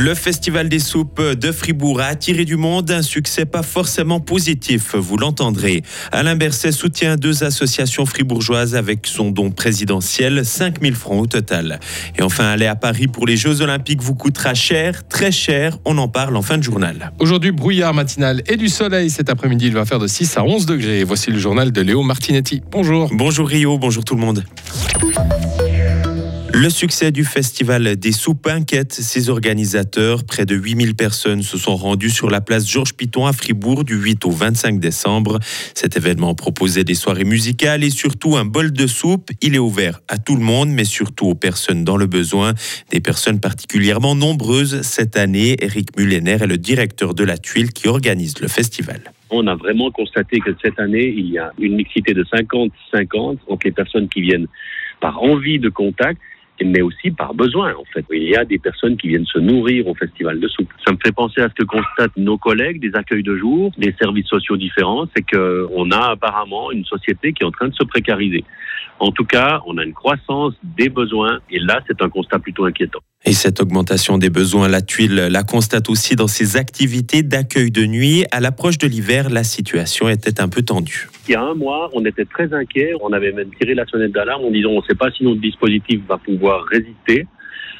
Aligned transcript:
Le 0.00 0.14
Festival 0.14 0.68
des 0.68 0.78
soupes 0.78 1.20
de 1.20 1.50
Fribourg 1.50 2.00
a 2.00 2.04
attiré 2.04 2.44
du 2.44 2.54
monde, 2.54 2.88
un 2.92 3.02
succès 3.02 3.46
pas 3.46 3.64
forcément 3.64 4.20
positif, 4.20 4.94
vous 4.94 5.16
l'entendrez. 5.16 5.82
Alain 6.12 6.36
Berset 6.36 6.70
soutient 6.70 7.16
deux 7.16 7.42
associations 7.42 8.06
fribourgeoises 8.06 8.76
avec 8.76 9.08
son 9.08 9.32
don 9.32 9.50
présidentiel, 9.50 10.44
5000 10.44 10.94
francs 10.94 11.20
au 11.20 11.26
total. 11.26 11.80
Et 12.16 12.22
enfin, 12.22 12.46
aller 12.46 12.66
à 12.66 12.76
Paris 12.76 13.08
pour 13.08 13.26
les 13.26 13.36
Jeux 13.36 13.60
Olympiques 13.60 14.00
vous 14.00 14.14
coûtera 14.14 14.54
cher, 14.54 15.08
très 15.08 15.32
cher, 15.32 15.78
on 15.84 15.98
en 15.98 16.06
parle 16.06 16.36
en 16.36 16.42
fin 16.42 16.58
de 16.58 16.62
journal. 16.62 17.10
Aujourd'hui, 17.18 17.50
brouillard 17.50 17.92
matinal 17.92 18.44
et 18.46 18.56
du 18.56 18.68
soleil. 18.68 19.10
Cet 19.10 19.30
après-midi, 19.30 19.66
il 19.66 19.74
va 19.74 19.84
faire 19.84 19.98
de 19.98 20.06
6 20.06 20.36
à 20.36 20.44
11 20.44 20.64
degrés. 20.66 21.02
Voici 21.02 21.32
le 21.32 21.40
journal 21.40 21.72
de 21.72 21.80
Léo 21.80 22.04
Martinetti. 22.04 22.62
Bonjour. 22.70 23.10
Bonjour 23.12 23.48
Rio, 23.48 23.78
bonjour 23.78 24.04
tout 24.04 24.14
le 24.14 24.20
monde. 24.20 24.44
Le 26.60 26.70
succès 26.70 27.12
du 27.12 27.22
Festival 27.22 27.94
des 27.94 28.10
soupes 28.10 28.48
inquiète 28.48 28.92
ses 28.92 29.30
organisateurs. 29.30 30.24
Près 30.24 30.44
de 30.44 30.56
8000 30.56 30.96
personnes 30.96 31.42
se 31.42 31.56
sont 31.56 31.76
rendues 31.76 32.10
sur 32.10 32.30
la 32.30 32.40
place 32.40 32.68
Georges 32.68 32.94
Piton 32.94 33.26
à 33.26 33.32
Fribourg 33.32 33.84
du 33.84 33.94
8 33.94 34.26
au 34.26 34.32
25 34.32 34.80
décembre. 34.80 35.38
Cet 35.74 35.96
événement 35.96 36.34
proposait 36.34 36.82
des 36.82 36.96
soirées 36.96 37.22
musicales 37.22 37.84
et 37.84 37.90
surtout 37.90 38.36
un 38.36 38.44
bol 38.44 38.72
de 38.72 38.88
soupe. 38.88 39.30
Il 39.40 39.54
est 39.54 39.60
ouvert 39.60 40.00
à 40.08 40.18
tout 40.18 40.34
le 40.34 40.42
monde, 40.42 40.70
mais 40.70 40.82
surtout 40.82 41.26
aux 41.26 41.36
personnes 41.36 41.84
dans 41.84 41.96
le 41.96 42.06
besoin. 42.06 42.54
Des 42.90 42.98
personnes 42.98 43.38
particulièrement 43.38 44.16
nombreuses 44.16 44.82
cette 44.82 45.16
année. 45.16 45.54
Eric 45.60 45.96
Mullener 45.96 46.38
est 46.42 46.48
le 46.48 46.58
directeur 46.58 47.14
de 47.14 47.22
la 47.22 47.38
Tuile 47.38 47.72
qui 47.72 47.86
organise 47.86 48.40
le 48.40 48.48
festival. 48.48 49.12
On 49.30 49.46
a 49.46 49.54
vraiment 49.54 49.92
constaté 49.92 50.40
que 50.40 50.50
cette 50.60 50.80
année, 50.80 51.06
il 51.06 51.30
y 51.30 51.38
a 51.38 51.52
une 51.60 51.76
mixité 51.76 52.14
de 52.14 52.24
50-50 52.24 53.36
entre 53.46 53.60
les 53.64 53.70
personnes 53.70 54.08
qui 54.08 54.22
viennent 54.22 54.48
par 55.00 55.22
envie 55.22 55.60
de 55.60 55.68
contact 55.68 56.20
mais 56.64 56.82
aussi 56.82 57.10
par 57.10 57.34
besoin, 57.34 57.74
en 57.74 57.84
fait. 57.92 58.04
Il 58.12 58.24
y 58.24 58.36
a 58.36 58.44
des 58.44 58.58
personnes 58.58 58.96
qui 58.96 59.08
viennent 59.08 59.26
se 59.26 59.38
nourrir 59.38 59.86
au 59.86 59.94
Festival 59.94 60.40
de 60.40 60.48
soupe. 60.48 60.68
Ça 60.86 60.92
me 60.92 60.98
fait 61.04 61.12
penser 61.12 61.40
à 61.40 61.48
ce 61.48 61.54
que 61.54 61.64
constatent 61.64 62.16
nos 62.16 62.38
collègues 62.38 62.80
des 62.80 62.94
accueils 62.94 63.22
de 63.22 63.36
jour, 63.36 63.72
des 63.78 63.94
services 64.00 64.26
sociaux 64.26 64.56
différents, 64.56 65.06
c'est 65.14 65.22
qu'on 65.22 65.90
a 65.90 66.10
apparemment 66.10 66.70
une 66.72 66.84
société 66.84 67.32
qui 67.32 67.42
est 67.42 67.46
en 67.46 67.50
train 67.50 67.68
de 67.68 67.74
se 67.74 67.84
précariser. 67.84 68.44
En 68.98 69.12
tout 69.12 69.24
cas, 69.24 69.62
on 69.66 69.78
a 69.78 69.84
une 69.84 69.92
croissance 69.92 70.54
des 70.62 70.88
besoins, 70.88 71.38
et 71.50 71.58
là, 71.60 71.80
c'est 71.86 72.02
un 72.02 72.08
constat 72.08 72.38
plutôt 72.38 72.64
inquiétant. 72.64 73.00
Et 73.24 73.32
cette 73.32 73.60
augmentation 73.60 74.16
des 74.16 74.30
besoins, 74.30 74.68
la 74.68 74.80
tuile 74.80 75.14
la 75.30 75.42
constate 75.42 75.90
aussi 75.90 76.14
dans 76.14 76.28
ses 76.28 76.56
activités 76.56 77.22
d'accueil 77.22 77.70
de 77.70 77.84
nuit. 77.84 78.24
À 78.30 78.40
l'approche 78.40 78.78
de 78.78 78.86
l'hiver, 78.86 79.28
la 79.28 79.44
situation 79.44 80.08
était 80.08 80.40
un 80.40 80.48
peu 80.48 80.62
tendue. 80.62 81.08
Il 81.28 81.32
y 81.32 81.34
a 81.34 81.42
un 81.42 81.54
mois, 81.54 81.90
on 81.92 82.04
était 82.04 82.24
très 82.24 82.54
inquiets. 82.54 82.92
On 83.02 83.12
avait 83.12 83.32
même 83.32 83.50
tiré 83.60 83.74
la 83.74 83.84
sonnette 83.86 84.12
d'alarme 84.12 84.44
en 84.44 84.50
disant 84.50 84.70
on 84.70 84.80
ne 84.80 84.86
sait 84.86 84.94
pas 84.94 85.10
si 85.10 85.24
notre 85.24 85.40
dispositif 85.40 86.00
va 86.08 86.16
pouvoir 86.16 86.64
résister. 86.64 87.26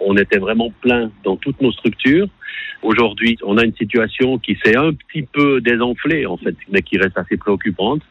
On 0.00 0.16
était 0.16 0.38
vraiment 0.38 0.72
plein 0.80 1.10
dans 1.24 1.36
toutes 1.36 1.60
nos 1.60 1.72
structures. 1.72 2.28
Aujourd'hui, 2.82 3.36
on 3.44 3.56
a 3.58 3.64
une 3.64 3.74
situation 3.74 4.38
qui 4.38 4.56
s'est 4.62 4.76
un 4.76 4.92
petit 4.92 5.22
peu 5.22 5.60
désenflée, 5.60 6.26
en 6.26 6.36
fait, 6.36 6.54
mais 6.70 6.82
qui 6.82 6.98
reste 6.98 7.18
assez 7.18 7.36
préoccupante. 7.36 8.02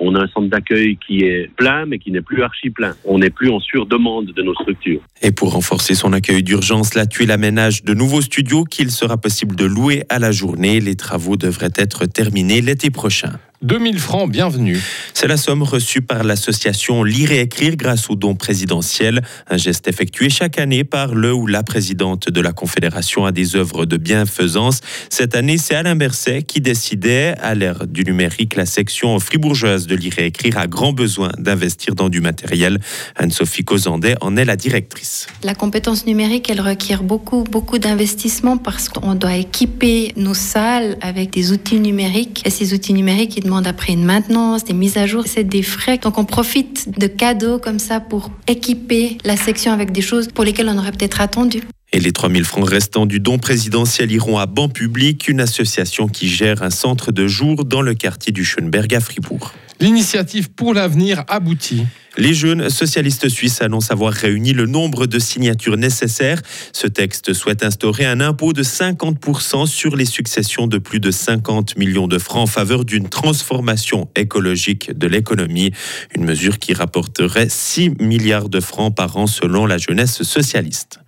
On 0.00 0.14
a 0.14 0.22
un 0.22 0.28
centre 0.28 0.48
d'accueil 0.48 0.96
qui 0.96 1.20
est 1.20 1.50
plein, 1.54 1.86
mais 1.86 1.98
qui 1.98 2.10
n'est 2.10 2.22
plus 2.22 2.42
archi 2.42 2.70
plein. 2.70 2.94
On 3.04 3.18
n'est 3.18 3.30
plus 3.30 3.50
en 3.50 3.60
surdemande 3.60 4.32
de 4.32 4.42
nos 4.42 4.54
structures. 4.54 5.00
Et 5.20 5.32
pour 5.32 5.52
renforcer 5.52 5.94
son 5.94 6.12
accueil 6.12 6.42
d'urgence, 6.42 6.94
la 6.94 7.06
tuile 7.06 7.30
aménage 7.30 7.84
de 7.84 7.94
nouveaux 7.94 8.22
studios 8.22 8.64
qu'il 8.64 8.90
sera 8.90 9.18
possible 9.18 9.54
de 9.54 9.64
louer 9.64 10.04
à 10.08 10.18
la 10.18 10.32
journée. 10.32 10.80
Les 10.80 10.96
travaux 10.96 11.36
devraient 11.36 11.74
être 11.76 12.06
terminés 12.06 12.60
l'été 12.60 12.90
prochain. 12.90 13.38
2000 13.62 14.00
francs, 14.00 14.28
bienvenue. 14.28 14.80
C'est 15.14 15.28
la 15.28 15.36
somme 15.36 15.62
reçue 15.62 16.02
par 16.02 16.24
l'association 16.24 17.04
Lire 17.04 17.30
et 17.30 17.42
Écrire 17.42 17.76
grâce 17.76 18.10
au 18.10 18.16
don 18.16 18.34
présidentiel, 18.34 19.22
un 19.48 19.56
geste 19.56 19.86
effectué 19.86 20.30
chaque 20.30 20.58
année 20.58 20.82
par 20.82 21.14
le 21.14 21.32
ou 21.32 21.46
la 21.46 21.62
présidente 21.62 22.28
de 22.28 22.40
la 22.40 22.52
Confédération 22.52 23.24
à 23.24 23.30
des 23.30 23.54
œuvres 23.54 23.86
de 23.86 23.96
bienfaisance. 23.96 24.80
Cette 25.10 25.36
année, 25.36 25.58
c'est 25.58 25.76
Alain 25.76 25.94
Berset 25.94 26.42
qui 26.42 26.60
décidait, 26.60 27.36
à 27.40 27.54
l'ère 27.54 27.86
du 27.86 28.02
numérique, 28.02 28.56
la 28.56 28.66
section 28.66 29.20
fribourgeoise 29.20 29.86
de 29.86 29.94
Lire 29.94 30.18
et 30.18 30.26
Écrire 30.26 30.58
a 30.58 30.66
grand 30.66 30.92
besoin 30.92 31.30
d'investir 31.38 31.94
dans 31.94 32.08
du 32.08 32.20
matériel. 32.20 32.80
Anne-Sophie 33.14 33.62
Cozandet 33.62 34.16
en 34.22 34.36
est 34.36 34.44
la 34.44 34.56
directrice. 34.56 35.28
La 35.44 35.54
compétence 35.54 36.04
numérique, 36.04 36.50
elle 36.50 36.60
requiert 36.60 37.04
beaucoup, 37.04 37.44
beaucoup 37.44 37.78
d'investissement 37.78 38.56
parce 38.56 38.88
qu'on 38.88 39.14
doit 39.14 39.36
équiper 39.36 40.14
nos 40.16 40.34
salles 40.34 40.96
avec 41.00 41.30
des 41.30 41.52
outils 41.52 41.78
numériques 41.78 42.42
et 42.44 42.50
ces 42.50 42.74
outils 42.74 42.92
numériques, 42.92 43.36
ils 43.36 43.51
après 43.56 43.92
une 43.92 44.04
maintenance, 44.04 44.64
des 44.64 44.72
mises 44.72 44.96
à 44.96 45.06
jour, 45.06 45.24
c'est 45.26 45.44
des 45.44 45.62
frais. 45.62 45.98
Donc 45.98 46.18
on 46.18 46.24
profite 46.24 46.98
de 46.98 47.06
cadeaux 47.06 47.58
comme 47.58 47.78
ça 47.78 48.00
pour 48.00 48.30
équiper 48.46 49.18
la 49.24 49.36
section 49.36 49.72
avec 49.72 49.92
des 49.92 50.02
choses 50.02 50.28
pour 50.28 50.44
lesquelles 50.44 50.68
on 50.68 50.78
aurait 50.78 50.92
peut-être 50.92 51.20
attendu. 51.20 51.62
Et 51.94 52.00
les 52.00 52.12
3000 52.12 52.44
francs 52.44 52.68
restants 52.68 53.04
du 53.04 53.20
don 53.20 53.38
présidentiel 53.38 54.10
iront 54.10 54.38
à 54.38 54.46
Ban 54.46 54.68
Public, 54.70 55.28
une 55.28 55.40
association 55.40 56.08
qui 56.08 56.28
gère 56.28 56.62
un 56.62 56.70
centre 56.70 57.12
de 57.12 57.26
jour 57.26 57.66
dans 57.66 57.82
le 57.82 57.94
quartier 57.94 58.32
du 58.32 58.44
Schönberg 58.44 58.94
à 58.94 59.00
Fribourg. 59.00 59.52
L'initiative 59.78 60.50
pour 60.50 60.72
l'avenir 60.72 61.24
aboutit. 61.28 61.84
Les 62.18 62.34
jeunes 62.34 62.68
socialistes 62.68 63.28
suisses 63.28 63.62
annoncent 63.62 63.92
avoir 63.92 64.12
réuni 64.12 64.52
le 64.52 64.66
nombre 64.66 65.06
de 65.06 65.18
signatures 65.18 65.78
nécessaires. 65.78 66.42
Ce 66.72 66.86
texte 66.86 67.32
souhaite 67.32 67.62
instaurer 67.62 68.04
un 68.04 68.20
impôt 68.20 68.52
de 68.52 68.62
50% 68.62 69.66
sur 69.66 69.96
les 69.96 70.04
successions 70.04 70.66
de 70.66 70.76
plus 70.76 71.00
de 71.00 71.10
50 71.10 71.78
millions 71.78 72.08
de 72.08 72.18
francs 72.18 72.42
en 72.42 72.46
faveur 72.46 72.84
d'une 72.84 73.08
transformation 73.08 74.08
écologique 74.14 74.96
de 74.96 75.06
l'économie. 75.06 75.72
Une 76.14 76.24
mesure 76.24 76.58
qui 76.58 76.74
rapporterait 76.74 77.48
6 77.48 78.00
milliards 78.00 78.50
de 78.50 78.60
francs 78.60 78.94
par 78.94 79.16
an 79.16 79.26
selon 79.26 79.64
la 79.64 79.78
jeunesse 79.78 80.22
socialiste. 80.22 81.01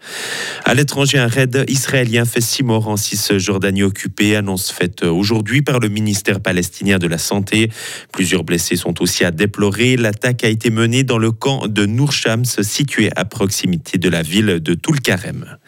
À 0.65 0.75
l'étranger, 0.75 1.19
un 1.19 1.26
raid 1.26 1.65
israélien 1.69 2.25
fait 2.25 2.41
six 2.41 2.62
morts 2.62 2.88
en 2.88 2.97
Cisjordanie 2.97 3.82
occupée. 3.82 4.37
Annonce 4.37 4.70
faite 4.70 5.03
aujourd'hui 5.03 5.62
par 5.62 5.78
le 5.78 5.88
ministère 5.88 6.41
palestinien 6.41 6.98
de 6.98 7.06
la 7.06 7.19
Santé. 7.19 7.70
Plusieurs 8.12 8.44
blessés 8.44 8.76
sont 8.76 9.03
aussi 9.03 9.25
à 9.25 9.31
déplorer. 9.31 9.97
L'attaque 9.97 10.44
a 10.44 10.48
été 10.48 10.70
menée 10.70 11.04
dans 11.04 11.19
le 11.19 11.32
camp 11.32 11.66
de 11.66 11.87
Nourchams, 11.87 12.44
situé 12.44 13.10
à 13.16 13.25
proximité 13.25 13.98
de 13.98 14.09
la 14.09 14.22
ville 14.22 14.60
de 14.60 14.75
Toulkarem. 14.75 15.59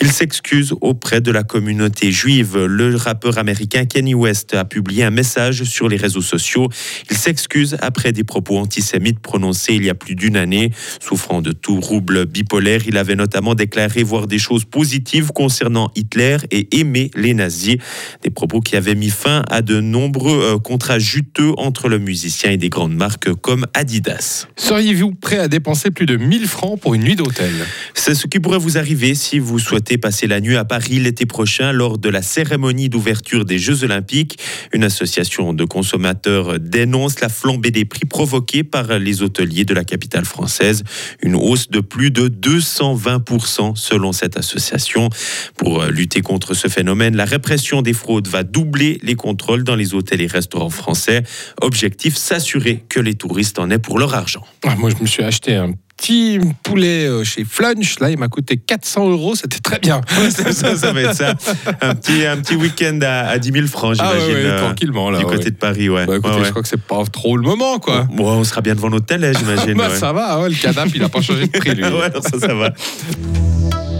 Il 0.00 0.10
s'excuse 0.10 0.74
auprès 0.80 1.20
de 1.20 1.30
la 1.30 1.42
communauté 1.42 2.10
juive. 2.12 2.58
Le 2.64 2.96
rappeur 2.96 3.38
américain 3.38 3.84
Kenny 3.84 4.14
West 4.14 4.54
a 4.54 4.64
publié 4.64 5.04
un 5.04 5.10
message 5.10 5.64
sur 5.64 5.88
les 5.88 5.96
réseaux 5.96 6.22
sociaux. 6.22 6.68
Il 7.10 7.16
s'excuse 7.16 7.76
après 7.80 8.12
des 8.12 8.24
propos 8.24 8.58
antisémites 8.58 9.20
prononcés 9.20 9.74
il 9.74 9.84
y 9.84 9.90
a 9.90 9.94
plus 9.94 10.14
d'une 10.14 10.36
année. 10.36 10.70
Souffrant 11.00 11.42
de 11.42 11.52
tout 11.52 11.80
rouble 11.80 12.26
bipolaire, 12.26 12.82
il 12.86 12.96
avait 12.96 13.14
notamment 13.14 13.54
déclaré 13.54 14.02
voir 14.02 14.26
des 14.26 14.38
choses 14.38 14.64
positives 14.64 15.32
concernant 15.32 15.90
Hitler 15.94 16.38
et 16.50 16.78
aimer 16.78 17.10
les 17.14 17.34
nazis. 17.34 17.76
Des 18.22 18.30
propos 18.30 18.60
qui 18.60 18.76
avaient 18.76 18.94
mis 18.94 19.10
fin 19.10 19.42
à 19.50 19.62
de 19.62 19.80
nombreux 19.80 20.54
euh, 20.54 20.58
contrats 20.58 20.98
juteux 20.98 21.52
entre 21.56 21.88
le 21.88 21.98
musicien 21.98 22.50
et 22.50 22.56
des 22.56 22.68
grandes 22.68 22.94
marques 22.94 23.32
comme 23.34 23.66
Adidas. 23.74 24.46
Seriez-vous 24.56 25.12
prêt 25.12 25.38
à 25.38 25.48
dépenser 25.48 25.90
plus 25.90 26.06
de 26.06 26.16
1000 26.16 26.46
francs 26.46 26.80
pour 26.80 26.94
une 26.94 27.02
nuit 27.02 27.16
d'hôtel? 27.16 27.52
C'est 27.94 28.14
ce 28.14 28.26
qui 28.26 28.40
pourrait 28.40 28.58
vous 28.58 28.78
arriver 28.78 29.14
si 29.14 29.38
vous 29.38 29.58
souhaitez 29.58 29.91
passer 29.98 30.26
la 30.26 30.40
nuit 30.40 30.56
à 30.56 30.64
Paris 30.64 30.98
l'été 30.98 31.26
prochain 31.26 31.72
lors 31.72 31.98
de 31.98 32.08
la 32.08 32.22
cérémonie 32.22 32.88
d'ouverture 32.88 33.44
des 33.44 33.58
Jeux 33.58 33.84
Olympiques. 33.84 34.38
Une 34.72 34.84
association 34.84 35.52
de 35.52 35.64
consommateurs 35.64 36.58
dénonce 36.58 37.20
la 37.20 37.28
flambée 37.28 37.70
des 37.70 37.84
prix 37.84 38.04
provoqués 38.06 38.64
par 38.64 38.98
les 38.98 39.22
hôteliers 39.22 39.64
de 39.64 39.74
la 39.74 39.84
capitale 39.84 40.24
française. 40.24 40.84
Une 41.22 41.34
hausse 41.34 41.70
de 41.70 41.80
plus 41.80 42.10
de 42.10 42.28
220% 42.28 43.76
selon 43.76 44.12
cette 44.12 44.36
association. 44.36 45.10
Pour 45.56 45.84
lutter 45.84 46.20
contre 46.20 46.54
ce 46.54 46.68
phénomène, 46.68 47.16
la 47.16 47.24
répression 47.24 47.82
des 47.82 47.92
fraudes 47.92 48.28
va 48.28 48.42
doubler 48.42 48.98
les 49.02 49.14
contrôles 49.14 49.64
dans 49.64 49.76
les 49.76 49.94
hôtels 49.94 50.20
et 50.20 50.26
restaurants 50.26 50.70
français. 50.70 51.22
Objectif, 51.60 52.16
s'assurer 52.16 52.84
que 52.88 53.00
les 53.00 53.14
touristes 53.14 53.58
en 53.58 53.70
aient 53.70 53.78
pour 53.78 53.98
leur 53.98 54.14
argent. 54.14 54.44
Ah, 54.64 54.76
moi, 54.76 54.90
je 54.90 55.02
me 55.02 55.06
suis 55.06 55.22
acheté 55.22 55.56
un 55.56 55.72
petit 56.02 56.40
poulet 56.64 57.06
euh, 57.06 57.22
chez 57.22 57.44
Flunch. 57.44 58.00
Là, 58.00 58.10
il 58.10 58.18
m'a 58.18 58.28
coûté 58.28 58.56
400 58.56 59.10
euros. 59.10 59.34
C'était 59.36 59.60
très 59.60 59.78
bien. 59.78 60.00
ça, 60.30 60.76
ça, 60.76 60.92
va 60.92 61.00
être 61.00 61.14
ça. 61.14 61.34
Un 61.80 61.94
petit, 61.94 62.26
un 62.26 62.38
petit 62.38 62.56
week-end 62.56 62.98
à, 63.02 63.38
10 63.38 63.52
000 63.52 63.66
francs, 63.68 63.96
ah 64.00 64.12
j'imagine. 64.18 64.50
Ah 64.50 64.58
tranquillement, 64.58 65.10
là. 65.10 65.18
Du 65.18 65.24
côté 65.24 65.50
de 65.50 65.56
Paris, 65.56 65.88
ouais. 65.88 66.06
Bah, 66.06 66.16
écoutez, 66.16 66.44
Je 66.44 66.50
crois 66.50 66.62
que 66.62 66.68
c'est 66.68 66.80
pas 66.80 67.04
trop 67.04 67.36
le 67.36 67.44
moment, 67.44 67.78
quoi. 67.78 68.06
Bon, 68.12 68.32
on 68.32 68.44
sera 68.44 68.60
bien 68.60 68.74
devant 68.74 68.90
notre 68.90 69.06
télé, 69.06 69.32
j'imagine. 69.38 69.74
bah, 69.78 69.90
Ça 69.94 70.12
va, 70.12 70.48
le 70.48 70.54
canap, 70.54 70.88
il 70.92 71.00
n'a 71.00 71.08
pas 71.08 71.20
changé 71.20 71.46
de 71.46 71.58
prix, 71.58 71.74
lui. 71.74 71.84
ouais, 71.84 72.10
ça, 72.20 72.38
ça 72.38 72.54
va. 72.54 72.72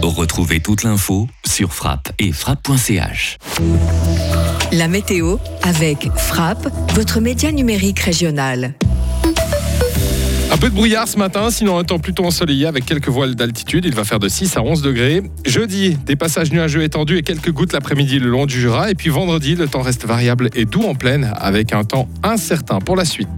Retrouvez 0.01 0.59
toute 0.59 0.83
l'info 0.83 1.29
sur 1.45 1.73
frappe 1.73 2.09
et 2.19 2.33
frappe.ch. 2.33 3.37
La 4.73 4.87
météo 4.89 5.37
avec 5.63 6.09
Frappe, 6.17 6.67
votre 6.93 7.21
média 7.21 7.51
numérique 7.51 7.99
régional. 7.99 8.73
Un 10.53 10.57
peu 10.57 10.69
de 10.69 10.75
brouillard 10.75 11.07
ce 11.07 11.17
matin, 11.17 11.49
sinon 11.49 11.79
un 11.79 11.83
temps 11.83 11.97
plutôt 11.97 12.25
ensoleillé 12.25 12.67
avec 12.67 12.85
quelques 12.85 13.09
voiles 13.09 13.33
d'altitude. 13.33 13.85
Il 13.85 13.95
va 13.95 14.03
faire 14.03 14.19
de 14.19 14.29
6 14.29 14.55
à 14.55 14.61
11 14.61 14.83
degrés. 14.83 15.23
Jeudi, 15.45 15.97
des 16.05 16.15
passages 16.15 16.51
nuageux 16.51 16.83
étendus 16.83 17.17
et 17.17 17.23
quelques 17.23 17.51
gouttes 17.51 17.73
l'après-midi 17.73 18.19
le 18.19 18.29
long 18.29 18.45
du 18.45 18.61
Jura. 18.61 18.91
Et 18.91 18.93
puis 18.93 19.09
vendredi, 19.09 19.55
le 19.55 19.67
temps 19.67 19.81
reste 19.81 20.05
variable 20.05 20.51
et 20.53 20.65
doux 20.65 20.83
en 20.83 20.93
pleine 20.93 21.33
avec 21.37 21.73
un 21.73 21.83
temps 21.83 22.07
incertain 22.21 22.77
pour 22.81 22.95
la 22.95 23.03
suite. 23.03 23.29